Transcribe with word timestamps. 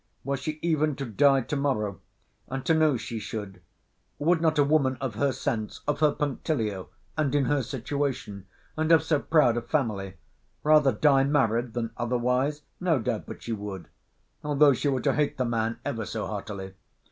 Were 0.23 0.35
she 0.35 0.57
even 0.63 0.95
to 0.95 1.05
die 1.05 1.41
to 1.41 1.55
morrow, 1.55 2.01
and 2.47 2.65
to 2.65 2.73
know 2.73 2.97
she 2.97 3.19
should, 3.19 3.61
would 4.17 4.41
not 4.41 4.57
a 4.57 4.63
woman 4.63 4.97
of 4.99 5.13
her 5.13 5.31
sense, 5.31 5.81
of 5.87 5.99
her 5.99 6.11
punctilio, 6.11 6.89
and 7.15 7.35
in 7.35 7.45
her 7.45 7.61
situation, 7.61 8.47
and 8.75 8.91
of 8.91 9.03
so 9.03 9.19
proud 9.19 9.57
a 9.57 9.61
family, 9.61 10.15
rather 10.63 10.91
die 10.91 11.23
married, 11.25 11.73
than 11.73 11.91
otherwise?—No 11.97 12.97
doubt 12.97 13.27
but 13.27 13.43
she 13.43 13.53
would; 13.53 13.89
although 14.43 14.73
she 14.73 14.87
were 14.87 15.01
to 15.01 15.13
hate 15.13 15.37
the 15.37 15.45
man 15.45 15.77
ever 15.85 16.03
so 16.07 16.25
heartily. 16.25 16.73